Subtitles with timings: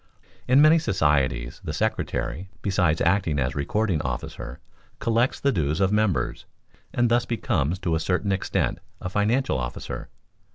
[0.47, 4.59] In many societies the secretary, besides acting as recording officer,
[4.97, 6.47] collects the dues of members,
[6.91, 10.09] and thus becomes to a certain extent a financial officer.